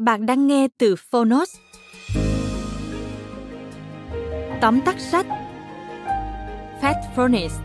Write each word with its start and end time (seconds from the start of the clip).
Bạn 0.00 0.26
đang 0.26 0.46
nghe 0.46 0.68
từ 0.78 0.96
Phonos. 0.96 1.56
Tóm 4.60 4.80
tắt 4.84 5.00
sách. 5.00 5.26
Fat 6.82 6.94
Furnace 7.16 7.64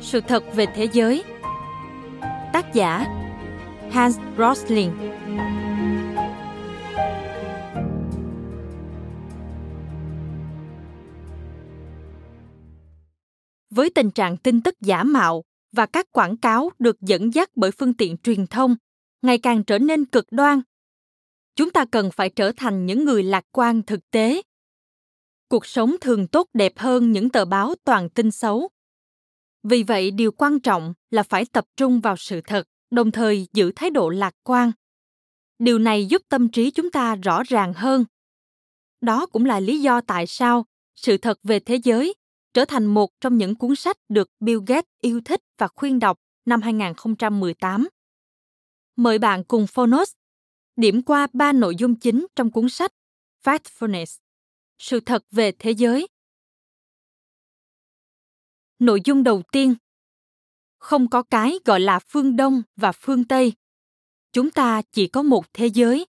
Sự 0.00 0.20
thật 0.20 0.44
về 0.54 0.66
thế 0.74 0.88
giới. 0.92 1.24
Tác 2.52 2.74
giả, 2.74 3.06
Hans 3.90 4.18
Rosling. 4.38 4.90
Với 13.70 13.90
tình 13.94 14.10
trạng 14.10 14.36
tin 14.36 14.60
tức 14.60 14.74
giả 14.80 15.04
mạo 15.04 15.42
và 15.72 15.86
các 15.86 16.06
quảng 16.12 16.36
cáo 16.36 16.70
được 16.78 17.00
dẫn 17.00 17.34
dắt 17.34 17.50
bởi 17.56 17.70
phương 17.70 17.94
tiện 17.94 18.16
truyền 18.16 18.46
thông, 18.46 18.76
ngày 19.22 19.38
càng 19.38 19.64
trở 19.64 19.78
nên 19.78 20.04
cực 20.04 20.26
đoan 20.30 20.60
chúng 21.60 21.70
ta 21.70 21.84
cần 21.84 22.10
phải 22.10 22.30
trở 22.30 22.52
thành 22.56 22.86
những 22.86 23.04
người 23.04 23.22
lạc 23.22 23.44
quan 23.52 23.82
thực 23.82 24.10
tế. 24.10 24.42
Cuộc 25.48 25.66
sống 25.66 25.96
thường 26.00 26.26
tốt 26.26 26.48
đẹp 26.54 26.72
hơn 26.78 27.12
những 27.12 27.30
tờ 27.30 27.44
báo 27.44 27.74
toàn 27.84 28.10
tin 28.10 28.30
xấu. 28.30 28.68
Vì 29.62 29.82
vậy, 29.82 30.10
điều 30.10 30.32
quan 30.32 30.60
trọng 30.60 30.94
là 31.10 31.22
phải 31.22 31.44
tập 31.44 31.64
trung 31.76 32.00
vào 32.00 32.16
sự 32.16 32.40
thật, 32.40 32.68
đồng 32.90 33.10
thời 33.10 33.48
giữ 33.52 33.72
thái 33.76 33.90
độ 33.90 34.08
lạc 34.08 34.34
quan. 34.42 34.72
Điều 35.58 35.78
này 35.78 36.06
giúp 36.06 36.22
tâm 36.28 36.48
trí 36.48 36.70
chúng 36.70 36.90
ta 36.90 37.14
rõ 37.14 37.42
ràng 37.42 37.72
hơn. 37.72 38.04
Đó 39.00 39.26
cũng 39.26 39.44
là 39.44 39.60
lý 39.60 39.80
do 39.80 40.00
tại 40.00 40.26
sao 40.26 40.66
sự 40.96 41.18
thật 41.18 41.38
về 41.42 41.60
thế 41.60 41.76
giới 41.76 42.14
trở 42.54 42.64
thành 42.64 42.86
một 42.86 43.10
trong 43.20 43.38
những 43.38 43.54
cuốn 43.54 43.76
sách 43.76 43.96
được 44.08 44.28
Bill 44.40 44.60
Gates 44.66 44.90
yêu 45.00 45.20
thích 45.24 45.40
và 45.58 45.68
khuyên 45.76 45.98
đọc 45.98 46.18
năm 46.44 46.62
2018. 46.62 47.88
Mời 48.96 49.18
bạn 49.18 49.44
cùng 49.44 49.66
Phonos 49.66 50.12
điểm 50.76 51.02
qua 51.02 51.26
ba 51.32 51.52
nội 51.52 51.76
dung 51.76 51.94
chính 51.94 52.26
trong 52.36 52.50
cuốn 52.50 52.68
sách 52.68 52.92
Factfulness, 53.44 54.18
sự 54.78 55.00
thật 55.00 55.24
về 55.30 55.52
thế 55.58 55.70
giới. 55.70 56.06
Nội 58.78 59.00
dung 59.04 59.22
đầu 59.22 59.42
tiên 59.52 59.74
Không 60.78 61.08
có 61.10 61.22
cái 61.22 61.58
gọi 61.64 61.80
là 61.80 61.98
phương 61.98 62.36
Đông 62.36 62.62
và 62.76 62.92
phương 62.92 63.24
Tây. 63.24 63.52
Chúng 64.32 64.50
ta 64.50 64.82
chỉ 64.92 65.06
có 65.06 65.22
một 65.22 65.44
thế 65.52 65.66
giới. 65.66 66.06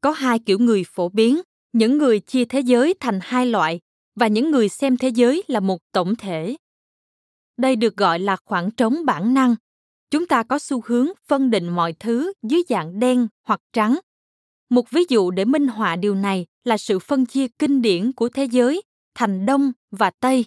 Có 0.00 0.10
hai 0.10 0.38
kiểu 0.38 0.58
người 0.58 0.84
phổ 0.86 1.08
biến, 1.08 1.40
những 1.72 1.98
người 1.98 2.20
chia 2.20 2.44
thế 2.44 2.60
giới 2.60 2.94
thành 3.00 3.18
hai 3.22 3.46
loại 3.46 3.80
và 4.14 4.26
những 4.26 4.50
người 4.50 4.68
xem 4.68 4.96
thế 4.96 5.08
giới 5.08 5.42
là 5.46 5.60
một 5.60 5.78
tổng 5.92 6.16
thể. 6.16 6.56
Đây 7.56 7.76
được 7.76 7.96
gọi 7.96 8.18
là 8.18 8.36
khoảng 8.44 8.70
trống 8.70 9.04
bản 9.04 9.34
năng 9.34 9.56
chúng 10.10 10.26
ta 10.26 10.42
có 10.42 10.58
xu 10.58 10.82
hướng 10.86 11.08
phân 11.26 11.50
định 11.50 11.68
mọi 11.68 11.92
thứ 11.92 12.32
dưới 12.42 12.62
dạng 12.68 12.98
đen 12.98 13.28
hoặc 13.46 13.60
trắng. 13.72 13.98
Một 14.70 14.90
ví 14.90 15.02
dụ 15.08 15.30
để 15.30 15.44
minh 15.44 15.66
họa 15.66 15.96
điều 15.96 16.14
này 16.14 16.46
là 16.64 16.78
sự 16.78 16.98
phân 16.98 17.26
chia 17.26 17.46
kinh 17.58 17.82
điển 17.82 18.12
của 18.12 18.28
thế 18.28 18.44
giới, 18.44 18.82
thành 19.14 19.46
đông 19.46 19.72
và 19.90 20.10
tây. 20.20 20.44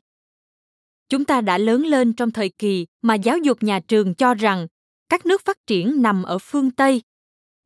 Chúng 1.09 1.25
ta 1.25 1.41
đã 1.41 1.57
lớn 1.57 1.85
lên 1.85 2.13
trong 2.13 2.31
thời 2.31 2.49
kỳ 2.49 2.85
mà 3.01 3.15
giáo 3.15 3.37
dục 3.37 3.63
nhà 3.63 3.79
trường 3.79 4.15
cho 4.15 4.33
rằng 4.33 4.67
các 5.09 5.25
nước 5.25 5.41
phát 5.45 5.57
triển 5.67 6.01
nằm 6.01 6.23
ở 6.23 6.37
phương 6.37 6.71
tây, 6.71 7.01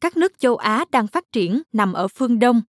các 0.02 0.18
nước 0.18 0.40
châu 0.40 0.56
á 0.56 0.86
đang 0.92 1.08
phát 1.08 1.32
triển 1.32 1.62
nằm 1.74 1.94
ở 1.94 2.08
phương 2.08 2.40
đông. 2.40 2.62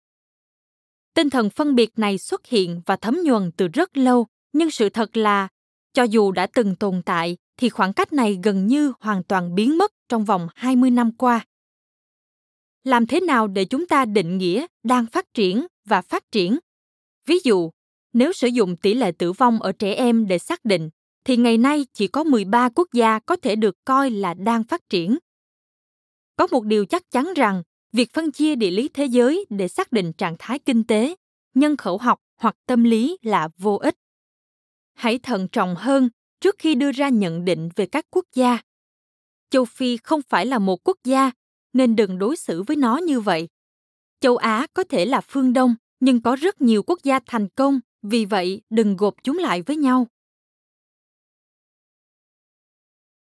Tinh 1.13 1.29
thần 1.29 1.49
phân 1.49 1.75
biệt 1.75 1.99
này 1.99 2.17
xuất 2.17 2.45
hiện 2.45 2.81
và 2.85 2.95
thấm 2.95 3.19
nhuần 3.23 3.51
từ 3.57 3.67
rất 3.67 3.97
lâu, 3.97 4.27
nhưng 4.53 4.71
sự 4.71 4.89
thật 4.89 5.17
là, 5.17 5.47
cho 5.93 6.03
dù 6.03 6.31
đã 6.31 6.47
từng 6.47 6.75
tồn 6.75 7.01
tại 7.05 7.37
thì 7.57 7.69
khoảng 7.69 7.93
cách 7.93 8.13
này 8.13 8.39
gần 8.43 8.67
như 8.67 8.93
hoàn 8.99 9.23
toàn 9.23 9.55
biến 9.55 9.77
mất 9.77 9.91
trong 10.09 10.25
vòng 10.25 10.47
20 10.55 10.91
năm 10.91 11.11
qua. 11.11 11.45
Làm 12.83 13.07
thế 13.07 13.19
nào 13.19 13.47
để 13.47 13.65
chúng 13.65 13.87
ta 13.87 14.05
định 14.05 14.37
nghĩa 14.37 14.65
đang 14.83 15.05
phát 15.05 15.33
triển 15.33 15.67
và 15.85 16.01
phát 16.01 16.31
triển? 16.31 16.57
Ví 17.25 17.35
dụ, 17.43 17.71
nếu 18.13 18.33
sử 18.33 18.47
dụng 18.47 18.75
tỷ 18.77 18.93
lệ 18.93 19.11
tử 19.11 19.31
vong 19.31 19.61
ở 19.61 19.71
trẻ 19.71 19.93
em 19.93 20.27
để 20.27 20.39
xác 20.39 20.65
định, 20.65 20.89
thì 21.25 21.37
ngày 21.37 21.57
nay 21.57 21.85
chỉ 21.93 22.07
có 22.07 22.23
13 22.23 22.69
quốc 22.75 22.87
gia 22.93 23.19
có 23.19 23.35
thể 23.35 23.55
được 23.55 23.75
coi 23.85 24.09
là 24.09 24.33
đang 24.33 24.63
phát 24.63 24.81
triển. 24.89 25.17
Có 26.35 26.47
một 26.51 26.63
điều 26.63 26.85
chắc 26.85 27.11
chắn 27.11 27.33
rằng, 27.35 27.63
việc 27.91 28.13
phân 28.13 28.31
chia 28.31 28.55
địa 28.55 28.71
lý 28.71 28.87
thế 28.87 29.05
giới 29.05 29.45
để 29.49 29.67
xác 29.67 29.91
định 29.91 30.13
trạng 30.13 30.35
thái 30.39 30.59
kinh 30.59 30.83
tế, 30.83 31.15
nhân 31.53 31.77
khẩu 31.77 31.97
học 31.97 32.19
hoặc 32.37 32.55
tâm 32.65 32.83
lý 32.83 33.17
là 33.21 33.49
vô 33.57 33.75
ích. 33.75 33.95
Hãy 34.93 35.19
thận 35.19 35.47
trọng 35.51 35.75
hơn 35.75 36.09
trước 36.43 36.55
khi 36.59 36.75
đưa 36.75 36.91
ra 36.91 37.09
nhận 37.09 37.45
định 37.45 37.69
về 37.75 37.85
các 37.85 38.05
quốc 38.09 38.25
gia. 38.33 38.57
Châu 39.49 39.65
phi 39.65 39.97
không 39.97 40.21
phải 40.21 40.45
là 40.45 40.59
một 40.59 40.87
quốc 40.87 40.97
gia, 41.03 41.31
nên 41.73 41.95
đừng 41.95 42.19
đối 42.19 42.35
xử 42.35 42.63
với 42.63 42.75
nó 42.75 42.97
như 42.97 43.19
vậy. 43.19 43.47
Châu 44.19 44.37
á 44.37 44.67
có 44.73 44.83
thể 44.83 45.05
là 45.05 45.21
phương 45.21 45.53
đông, 45.53 45.75
nhưng 45.99 46.21
có 46.21 46.35
rất 46.35 46.61
nhiều 46.61 46.83
quốc 46.83 46.99
gia 47.03 47.19
thành 47.25 47.47
công, 47.55 47.79
vì 48.01 48.25
vậy 48.25 48.61
đừng 48.69 48.97
gộp 48.97 49.15
chúng 49.23 49.37
lại 49.37 49.61
với 49.61 49.75
nhau. 49.75 50.07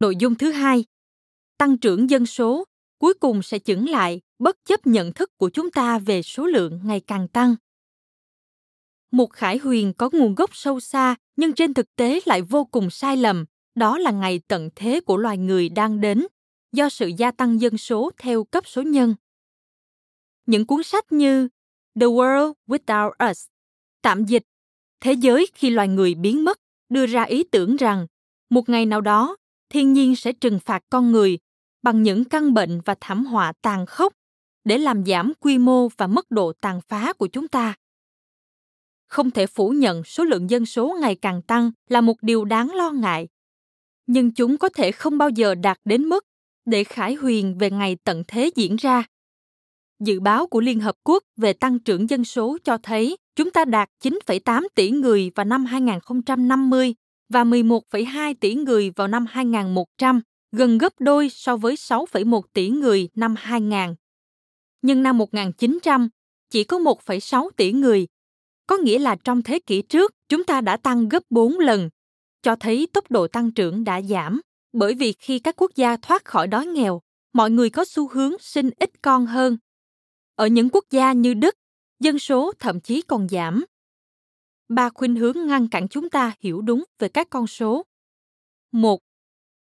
Nội 0.00 0.16
dung 0.16 0.34
thứ 0.34 0.50
hai. 0.52 0.84
Tăng 1.58 1.78
trưởng 1.78 2.10
dân 2.10 2.26
số, 2.26 2.64
cuối 2.98 3.14
cùng 3.14 3.42
sẽ 3.42 3.58
chững 3.58 3.88
lại, 3.88 4.20
bất 4.38 4.56
chấp 4.64 4.86
nhận 4.86 5.12
thức 5.12 5.30
của 5.36 5.50
chúng 5.50 5.70
ta 5.70 5.98
về 5.98 6.22
số 6.22 6.46
lượng 6.46 6.80
ngày 6.84 7.00
càng 7.00 7.28
tăng 7.28 7.56
một 9.14 9.32
khải 9.32 9.58
huyền 9.58 9.92
có 9.92 10.10
nguồn 10.12 10.34
gốc 10.34 10.50
sâu 10.52 10.80
xa, 10.80 11.14
nhưng 11.36 11.52
trên 11.52 11.74
thực 11.74 11.96
tế 11.96 12.20
lại 12.24 12.42
vô 12.42 12.64
cùng 12.64 12.90
sai 12.90 13.16
lầm. 13.16 13.44
Đó 13.74 13.98
là 13.98 14.10
ngày 14.10 14.40
tận 14.48 14.68
thế 14.74 15.00
của 15.00 15.16
loài 15.16 15.38
người 15.38 15.68
đang 15.68 16.00
đến, 16.00 16.26
do 16.72 16.88
sự 16.88 17.10
gia 17.18 17.30
tăng 17.30 17.60
dân 17.60 17.78
số 17.78 18.10
theo 18.18 18.44
cấp 18.44 18.64
số 18.66 18.82
nhân. 18.82 19.14
Những 20.46 20.66
cuốn 20.66 20.82
sách 20.82 21.12
như 21.12 21.48
the 22.00 22.06
world 22.06 22.52
without 22.66 23.30
us, 23.30 23.46
tạm 24.02 24.24
dịch, 24.24 24.42
thế 25.00 25.12
giới 25.12 25.46
khi 25.54 25.70
loài 25.70 25.88
người 25.88 26.14
biến 26.14 26.44
mất 26.44 26.58
đưa 26.88 27.06
ra 27.06 27.22
ý 27.22 27.44
tưởng 27.44 27.76
rằng 27.76 28.06
một 28.50 28.68
ngày 28.68 28.86
nào 28.86 29.00
đó, 29.00 29.36
thiên 29.68 29.92
nhiên 29.92 30.16
sẽ 30.16 30.32
trừng 30.32 30.58
phạt 30.60 30.82
con 30.90 31.12
người 31.12 31.38
bằng 31.82 32.02
những 32.02 32.24
căn 32.24 32.54
bệnh 32.54 32.80
và 32.84 32.94
thảm 33.00 33.26
họa 33.26 33.52
tàn 33.62 33.86
khốc 33.86 34.12
để 34.64 34.78
làm 34.78 35.06
giảm 35.06 35.32
quy 35.40 35.58
mô 35.58 35.88
và 35.88 36.06
mức 36.06 36.30
độ 36.30 36.52
tàn 36.60 36.80
phá 36.88 37.12
của 37.12 37.26
chúng 37.26 37.48
ta 37.48 37.74
không 39.14 39.30
thể 39.30 39.46
phủ 39.46 39.70
nhận 39.70 40.04
số 40.04 40.24
lượng 40.24 40.50
dân 40.50 40.66
số 40.66 40.96
ngày 41.00 41.14
càng 41.14 41.42
tăng 41.42 41.70
là 41.88 42.00
một 42.00 42.16
điều 42.22 42.44
đáng 42.44 42.74
lo 42.74 42.90
ngại 42.90 43.28
nhưng 44.06 44.30
chúng 44.30 44.58
có 44.58 44.68
thể 44.68 44.92
không 44.92 45.18
bao 45.18 45.28
giờ 45.28 45.54
đạt 45.54 45.78
đến 45.84 46.04
mức 46.04 46.24
để 46.64 46.84
khải 46.84 47.14
huyền 47.14 47.58
về 47.58 47.70
ngày 47.70 47.96
tận 48.04 48.22
thế 48.28 48.50
diễn 48.54 48.76
ra. 48.76 49.04
Dự 50.00 50.20
báo 50.20 50.46
của 50.46 50.60
Liên 50.60 50.80
Hợp 50.80 50.94
Quốc 51.04 51.22
về 51.36 51.52
tăng 51.52 51.78
trưởng 51.78 52.10
dân 52.10 52.24
số 52.24 52.58
cho 52.64 52.78
thấy 52.82 53.16
chúng 53.36 53.50
ta 53.50 53.64
đạt 53.64 53.88
9,8 54.02 54.66
tỷ 54.74 54.90
người 54.90 55.30
vào 55.34 55.44
năm 55.44 55.64
2050 55.64 56.94
và 57.28 57.44
11,2 57.44 58.34
tỷ 58.40 58.54
người 58.54 58.90
vào 58.90 59.08
năm 59.08 59.26
2100, 59.28 60.20
gần 60.52 60.78
gấp 60.78 60.92
đôi 60.98 61.28
so 61.28 61.56
với 61.56 61.74
6,1 61.74 62.40
tỷ 62.52 62.68
người 62.68 63.08
năm 63.14 63.34
2000. 63.38 63.94
nhưng 64.82 65.02
năm 65.02 65.18
1900 65.18 66.08
chỉ 66.50 66.64
có 66.64 66.78
1,6 66.78 67.50
tỷ 67.56 67.72
người. 67.72 68.06
Có 68.66 68.76
nghĩa 68.76 68.98
là 68.98 69.16
trong 69.24 69.42
thế 69.42 69.58
kỷ 69.58 69.82
trước, 69.82 70.14
chúng 70.28 70.44
ta 70.44 70.60
đã 70.60 70.76
tăng 70.76 71.08
gấp 71.08 71.22
4 71.30 71.58
lần, 71.58 71.88
cho 72.42 72.56
thấy 72.56 72.88
tốc 72.92 73.10
độ 73.10 73.28
tăng 73.28 73.52
trưởng 73.52 73.84
đã 73.84 74.02
giảm, 74.02 74.40
bởi 74.72 74.94
vì 74.94 75.12
khi 75.12 75.38
các 75.38 75.54
quốc 75.56 75.70
gia 75.74 75.96
thoát 75.96 76.24
khỏi 76.24 76.46
đói 76.46 76.66
nghèo, 76.66 77.00
mọi 77.32 77.50
người 77.50 77.70
có 77.70 77.84
xu 77.84 78.08
hướng 78.08 78.38
sinh 78.40 78.70
ít 78.78 78.90
con 79.02 79.26
hơn. 79.26 79.56
Ở 80.34 80.46
những 80.46 80.68
quốc 80.72 80.84
gia 80.90 81.12
như 81.12 81.34
Đức, 81.34 81.54
dân 82.00 82.18
số 82.18 82.52
thậm 82.58 82.80
chí 82.80 83.02
còn 83.02 83.28
giảm. 83.28 83.64
Ba 84.68 84.90
khuynh 84.90 85.16
hướng 85.16 85.46
ngăn 85.46 85.68
cản 85.68 85.88
chúng 85.88 86.10
ta 86.10 86.32
hiểu 86.40 86.60
đúng 86.60 86.84
về 86.98 87.08
các 87.08 87.30
con 87.30 87.46
số. 87.46 87.84
một 88.72 89.00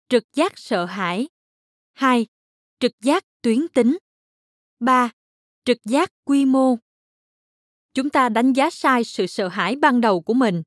Trực 0.09 0.24
giác 0.33 0.53
sợ 0.56 0.86
hãi. 0.86 1.27
2. 1.94 2.25
Trực 2.80 2.92
giác 3.01 3.24
tuyến 3.42 3.68
tính. 3.68 3.98
3. 4.80 5.09
Trực 5.65 5.77
giác 5.83 6.12
quy 6.25 6.45
mô. 6.45 6.75
Chúng 7.93 8.09
ta 8.09 8.29
đánh 8.29 8.53
giá 8.53 8.69
sai 8.69 9.03
sự 9.03 9.27
sợ 9.27 9.47
hãi 9.47 9.75
ban 9.75 10.01
đầu 10.01 10.21
của 10.21 10.33
mình, 10.33 10.63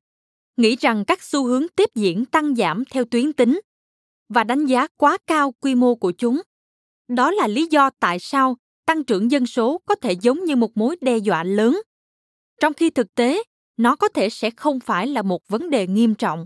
nghĩ 0.57 0.75
rằng 0.75 1.05
các 1.05 1.23
xu 1.23 1.45
hướng 1.45 1.67
tiếp 1.75 1.89
diễn 1.95 2.25
tăng 2.25 2.55
giảm 2.55 2.83
theo 2.91 3.05
tuyến 3.05 3.33
tính 3.33 3.59
và 4.29 4.43
đánh 4.43 4.65
giá 4.65 4.87
quá 4.97 5.17
cao 5.27 5.53
quy 5.59 5.75
mô 5.75 5.95
của 5.95 6.11
chúng. 6.11 6.41
Đó 7.07 7.31
là 7.31 7.47
lý 7.47 7.67
do 7.71 7.89
tại 7.99 8.19
sao 8.19 8.57
tăng 8.85 9.03
trưởng 9.03 9.31
dân 9.31 9.45
số 9.45 9.81
có 9.85 9.95
thể 9.95 10.13
giống 10.13 10.45
như 10.45 10.55
một 10.55 10.77
mối 10.77 10.95
đe 11.01 11.17
dọa 11.17 11.43
lớn, 11.43 11.81
trong 12.61 12.73
khi 12.73 12.89
thực 12.89 13.15
tế 13.15 13.43
nó 13.77 13.95
có 13.95 14.07
thể 14.07 14.29
sẽ 14.29 14.49
không 14.49 14.79
phải 14.79 15.07
là 15.07 15.21
một 15.21 15.47
vấn 15.47 15.69
đề 15.69 15.87
nghiêm 15.87 16.15
trọng. 16.15 16.45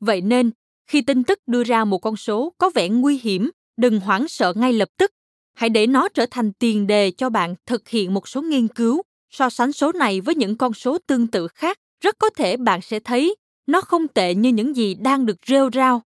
Vậy 0.00 0.20
nên, 0.20 0.50
khi 0.86 1.02
tin 1.02 1.24
tức 1.24 1.38
đưa 1.46 1.64
ra 1.64 1.84
một 1.84 1.98
con 1.98 2.16
số 2.16 2.52
có 2.58 2.70
vẻ 2.74 2.88
nguy 2.88 3.18
hiểm, 3.22 3.50
đừng 3.76 4.00
hoảng 4.00 4.28
sợ 4.28 4.52
ngay 4.56 4.72
lập 4.72 4.88
tức. 4.96 5.10
Hãy 5.54 5.70
để 5.70 5.86
nó 5.86 6.08
trở 6.08 6.26
thành 6.30 6.52
tiền 6.52 6.86
đề 6.86 7.10
cho 7.10 7.30
bạn 7.30 7.54
thực 7.66 7.88
hiện 7.88 8.14
một 8.14 8.28
số 8.28 8.42
nghiên 8.42 8.68
cứu, 8.68 9.02
so 9.36 9.50
sánh 9.50 9.72
số 9.72 9.92
này 9.92 10.20
với 10.20 10.34
những 10.34 10.56
con 10.56 10.74
số 10.74 10.98
tương 10.98 11.26
tự 11.26 11.48
khác. 11.48 11.78
Rất 12.00 12.18
có 12.18 12.30
thể 12.30 12.56
bạn 12.56 12.80
sẽ 12.82 13.00
thấy 13.00 13.36
nó 13.66 13.80
không 13.80 14.08
tệ 14.08 14.34
như 14.34 14.50
những 14.50 14.76
gì 14.76 14.94
đang 14.94 15.26
được 15.26 15.36
rêu 15.46 15.70
rao. 15.72 16.02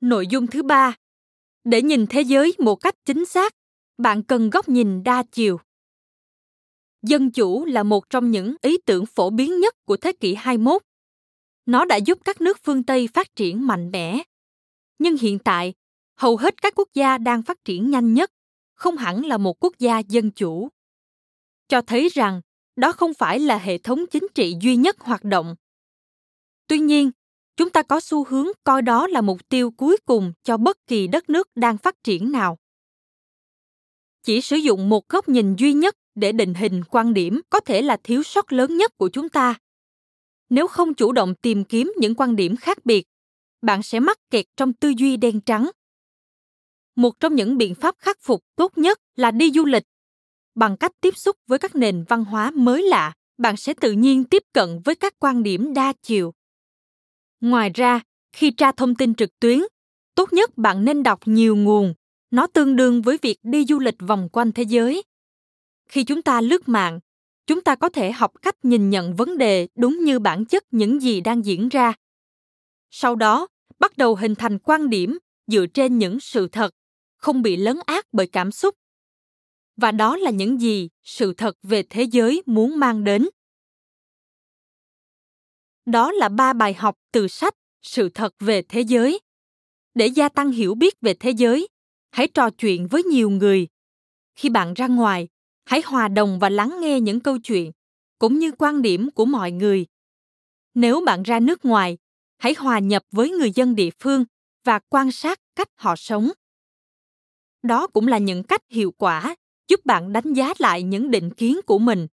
Nội 0.00 0.26
dung 0.26 0.46
thứ 0.46 0.62
ba, 0.62 0.96
để 1.64 1.82
nhìn 1.82 2.06
thế 2.06 2.20
giới 2.20 2.52
một 2.58 2.76
cách 2.76 2.94
chính 3.04 3.24
xác, 3.24 3.54
bạn 3.98 4.22
cần 4.22 4.50
góc 4.50 4.68
nhìn 4.68 5.02
đa 5.02 5.22
chiều. 5.32 5.60
Dân 7.02 7.30
chủ 7.30 7.64
là 7.64 7.82
một 7.82 8.10
trong 8.10 8.30
những 8.30 8.54
ý 8.62 8.78
tưởng 8.86 9.06
phổ 9.06 9.30
biến 9.30 9.60
nhất 9.60 9.74
của 9.84 9.96
thế 9.96 10.12
kỷ 10.12 10.34
21. 10.34 10.82
Nó 11.66 11.84
đã 11.84 11.96
giúp 11.96 12.18
các 12.24 12.40
nước 12.40 12.58
phương 12.62 12.82
Tây 12.82 13.08
phát 13.14 13.36
triển 13.36 13.66
mạnh 13.66 13.90
mẽ. 13.90 14.22
Nhưng 14.98 15.16
hiện 15.16 15.38
tại, 15.38 15.74
hầu 16.16 16.36
hết 16.36 16.62
các 16.62 16.72
quốc 16.76 16.88
gia 16.94 17.18
đang 17.18 17.42
phát 17.42 17.64
triển 17.64 17.90
nhanh 17.90 18.14
nhất 18.14 18.30
không 18.78 18.96
hẳn 18.96 19.26
là 19.26 19.38
một 19.38 19.64
quốc 19.64 19.78
gia 19.78 19.98
dân 19.98 20.30
chủ. 20.30 20.68
Cho 21.68 21.82
thấy 21.82 22.08
rằng 22.08 22.40
đó 22.76 22.92
không 22.92 23.14
phải 23.14 23.38
là 23.38 23.58
hệ 23.58 23.78
thống 23.78 24.04
chính 24.10 24.26
trị 24.34 24.56
duy 24.60 24.76
nhất 24.76 25.00
hoạt 25.00 25.24
động. 25.24 25.54
Tuy 26.66 26.78
nhiên, 26.78 27.10
chúng 27.56 27.70
ta 27.70 27.82
có 27.82 28.00
xu 28.00 28.24
hướng 28.24 28.46
coi 28.64 28.82
đó 28.82 29.06
là 29.06 29.20
mục 29.20 29.48
tiêu 29.48 29.70
cuối 29.70 29.96
cùng 30.06 30.32
cho 30.42 30.56
bất 30.56 30.86
kỳ 30.86 31.06
đất 31.06 31.30
nước 31.30 31.48
đang 31.56 31.78
phát 31.78 31.94
triển 32.04 32.32
nào 32.32 32.58
chỉ 34.28 34.40
sử 34.40 34.56
dụng 34.56 34.88
một 34.88 35.08
góc 35.08 35.28
nhìn 35.28 35.56
duy 35.56 35.72
nhất 35.72 35.94
để 36.14 36.32
định 36.32 36.54
hình 36.54 36.82
quan 36.90 37.14
điểm 37.14 37.40
có 37.50 37.60
thể 37.60 37.82
là 37.82 37.96
thiếu 38.04 38.22
sót 38.22 38.52
lớn 38.52 38.76
nhất 38.76 38.92
của 38.96 39.08
chúng 39.08 39.28
ta 39.28 39.54
nếu 40.50 40.66
không 40.66 40.94
chủ 40.94 41.12
động 41.12 41.34
tìm 41.34 41.64
kiếm 41.64 41.92
những 41.96 42.14
quan 42.14 42.36
điểm 42.36 42.56
khác 42.56 42.78
biệt 42.84 43.06
bạn 43.62 43.82
sẽ 43.82 44.00
mắc 44.00 44.18
kẹt 44.30 44.44
trong 44.56 44.72
tư 44.72 44.92
duy 44.96 45.16
đen 45.16 45.40
trắng 45.40 45.70
một 46.98 47.20
trong 47.20 47.34
những 47.34 47.56
biện 47.56 47.74
pháp 47.74 47.94
khắc 47.98 48.18
phục 48.22 48.44
tốt 48.56 48.78
nhất 48.78 48.98
là 49.16 49.30
đi 49.30 49.50
du 49.50 49.64
lịch. 49.64 49.82
Bằng 50.54 50.76
cách 50.76 50.92
tiếp 51.00 51.16
xúc 51.16 51.36
với 51.46 51.58
các 51.58 51.76
nền 51.76 52.04
văn 52.08 52.24
hóa 52.24 52.50
mới 52.50 52.82
lạ, 52.82 53.12
bạn 53.38 53.56
sẽ 53.56 53.74
tự 53.74 53.92
nhiên 53.92 54.24
tiếp 54.24 54.42
cận 54.52 54.80
với 54.84 54.94
các 54.94 55.14
quan 55.18 55.42
điểm 55.42 55.74
đa 55.74 55.92
chiều. 56.02 56.34
Ngoài 57.40 57.70
ra, 57.74 58.00
khi 58.32 58.50
tra 58.50 58.72
thông 58.72 58.94
tin 58.94 59.14
trực 59.14 59.30
tuyến, 59.40 59.60
tốt 60.14 60.32
nhất 60.32 60.58
bạn 60.58 60.84
nên 60.84 61.02
đọc 61.02 61.20
nhiều 61.24 61.56
nguồn, 61.56 61.94
nó 62.30 62.46
tương 62.46 62.76
đương 62.76 63.02
với 63.02 63.18
việc 63.22 63.38
đi 63.42 63.64
du 63.64 63.78
lịch 63.78 63.96
vòng 63.98 64.28
quanh 64.32 64.52
thế 64.52 64.62
giới. 64.62 65.02
Khi 65.88 66.04
chúng 66.04 66.22
ta 66.22 66.40
lướt 66.40 66.68
mạng, 66.68 67.00
chúng 67.46 67.60
ta 67.60 67.74
có 67.74 67.88
thể 67.88 68.12
học 68.12 68.32
cách 68.42 68.64
nhìn 68.64 68.90
nhận 68.90 69.16
vấn 69.16 69.38
đề 69.38 69.68
đúng 69.76 70.04
như 70.04 70.18
bản 70.18 70.44
chất 70.44 70.64
những 70.70 71.00
gì 71.00 71.20
đang 71.20 71.44
diễn 71.44 71.68
ra. 71.68 71.92
Sau 72.90 73.16
đó, 73.16 73.46
bắt 73.78 73.96
đầu 73.96 74.14
hình 74.14 74.34
thành 74.34 74.58
quan 74.58 74.90
điểm 74.90 75.18
dựa 75.46 75.66
trên 75.66 75.98
những 75.98 76.20
sự 76.20 76.48
thật 76.48 76.74
không 77.18 77.42
bị 77.42 77.56
lấn 77.56 77.78
át 77.86 78.06
bởi 78.12 78.26
cảm 78.26 78.52
xúc. 78.52 78.74
Và 79.76 79.92
đó 79.92 80.16
là 80.16 80.30
những 80.30 80.60
gì 80.60 80.88
sự 81.02 81.34
thật 81.34 81.56
về 81.62 81.82
thế 81.90 82.02
giới 82.02 82.42
muốn 82.46 82.78
mang 82.78 83.04
đến. 83.04 83.28
Đó 85.86 86.12
là 86.12 86.28
ba 86.28 86.52
bài 86.52 86.74
học 86.74 86.98
từ 87.12 87.28
sách 87.28 87.54
sự 87.82 88.08
thật 88.08 88.34
về 88.38 88.62
thế 88.62 88.80
giới. 88.80 89.20
Để 89.94 90.06
gia 90.06 90.28
tăng 90.28 90.50
hiểu 90.50 90.74
biết 90.74 90.94
về 91.00 91.14
thế 91.14 91.30
giới, 91.30 91.68
hãy 92.10 92.28
trò 92.28 92.50
chuyện 92.50 92.86
với 92.86 93.02
nhiều 93.02 93.30
người. 93.30 93.68
Khi 94.34 94.48
bạn 94.48 94.74
ra 94.74 94.86
ngoài, 94.86 95.28
hãy 95.64 95.82
hòa 95.86 96.08
đồng 96.08 96.38
và 96.38 96.48
lắng 96.48 96.76
nghe 96.80 97.00
những 97.00 97.20
câu 97.20 97.38
chuyện, 97.38 97.72
cũng 98.18 98.38
như 98.38 98.52
quan 98.58 98.82
điểm 98.82 99.10
của 99.10 99.24
mọi 99.24 99.50
người. 99.50 99.86
Nếu 100.74 101.00
bạn 101.00 101.22
ra 101.22 101.40
nước 101.40 101.64
ngoài, 101.64 101.98
hãy 102.38 102.54
hòa 102.58 102.78
nhập 102.78 103.02
với 103.10 103.30
người 103.30 103.50
dân 103.50 103.74
địa 103.74 103.90
phương 103.98 104.24
và 104.64 104.78
quan 104.88 105.12
sát 105.12 105.40
cách 105.56 105.68
họ 105.74 105.96
sống 105.96 106.30
đó 107.62 107.86
cũng 107.86 108.06
là 108.06 108.18
những 108.18 108.42
cách 108.42 108.62
hiệu 108.70 108.90
quả 108.98 109.36
giúp 109.68 109.86
bạn 109.86 110.12
đánh 110.12 110.32
giá 110.32 110.54
lại 110.58 110.82
những 110.82 111.10
định 111.10 111.30
kiến 111.34 111.60
của 111.66 111.78
mình. 111.78 112.06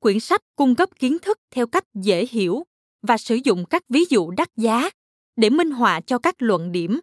Quyển 0.00 0.20
sách 0.20 0.40
cung 0.56 0.74
cấp 0.74 0.88
kiến 0.98 1.18
thức 1.22 1.38
theo 1.50 1.66
cách 1.66 1.84
dễ 1.94 2.26
hiểu 2.30 2.62
và 3.02 3.16
sử 3.16 3.38
dụng 3.44 3.64
các 3.70 3.82
ví 3.88 4.04
dụ 4.10 4.30
đắt 4.30 4.48
giá 4.56 4.90
để 5.36 5.50
minh 5.50 5.70
họa 5.70 6.00
cho 6.00 6.18
các 6.18 6.34
luận 6.38 6.72
điểm. 6.72 7.00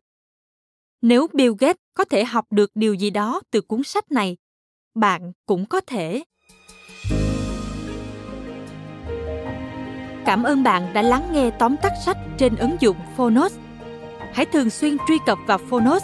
Nếu 1.02 1.28
bill 1.34 1.54
gates 1.60 1.82
có 1.94 2.04
thể 2.04 2.26
học 2.26 2.46
được 2.52 2.72
điều 2.76 2.94
gì 2.94 3.10
đó 3.10 3.42
từ 3.52 3.62
cuốn 3.62 3.84
sách 3.84 4.12
này, 4.12 4.38
bạn 4.96 5.32
cũng 5.46 5.66
có 5.66 5.82
thể. 5.82 6.24
Cảm 10.26 10.44
ơn 10.44 10.64
bạn 10.64 10.94
đã 10.94 11.02
lắng 11.02 11.30
nghe 11.34 11.52
tóm 11.60 11.76
tắt 11.82 11.92
sách 12.06 12.18
trên 12.38 12.56
ứng 12.56 12.78
dụng 12.80 12.98
phonos. 13.18 13.58
Hãy 14.34 14.46
thường 14.46 14.70
xuyên 14.70 14.98
truy 15.08 15.18
cập 15.26 15.38
vào 15.48 15.58
phonos 15.58 16.04